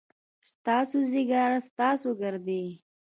ستاسو 0.49 0.97
ځيګر، 1.11 1.49
ستاسو 1.69 2.09
ګردې، 2.21 2.61